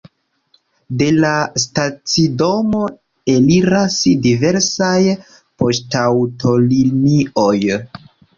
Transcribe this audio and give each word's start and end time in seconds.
De 1.01 1.09
la 1.17 1.33
stacidomo 1.63 2.81
eliras 3.35 3.99
diversaj 4.25 4.97
poŝtaŭtolinioj. 5.63 7.55